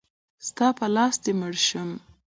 ستا 0.47 0.67
په 0.77 0.85
لاس 0.95 1.15
دی 1.23 1.33
مړ 1.39 1.53
شم. 1.67 1.89